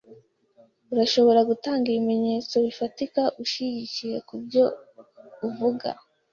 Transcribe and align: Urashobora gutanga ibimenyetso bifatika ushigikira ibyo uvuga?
Urashobora 0.93 1.39
gutanga 1.49 1.85
ibimenyetso 1.89 2.55
bifatika 2.65 3.21
ushigikira 3.43 4.17
ibyo 4.37 4.65
uvuga? 5.47 5.89